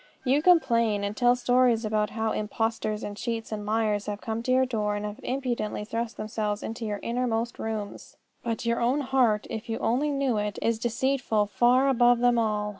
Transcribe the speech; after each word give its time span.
You 0.23 0.41
complain 0.41 1.03
and 1.03 1.15
tell 1.15 1.35
stories 1.35 1.85
about 1.85 2.09
how 2.09 2.31
impostors 2.31 3.03
and 3.03 3.15
cheats 3.15 3.51
and 3.51 3.67
liars 3.67 4.07
have 4.07 4.19
come 4.19 4.41
to 4.41 4.51
your 4.51 4.65
door 4.65 4.95
and 4.95 5.05
have 5.05 5.19
impudently 5.21 5.85
thrust 5.85 6.17
themselves 6.17 6.63
into 6.63 6.85
your 6.87 6.99
innermost 7.03 7.59
rooms; 7.59 8.17
but 8.41 8.65
your 8.65 8.81
own 8.81 9.01
heart, 9.01 9.45
if 9.51 9.69
you 9.69 9.77
only 9.77 10.09
knew 10.09 10.37
it, 10.37 10.57
is 10.59 10.79
deceitful 10.79 11.45
far 11.45 11.87
above 11.87 12.17
them 12.17 12.39
all. 12.39 12.69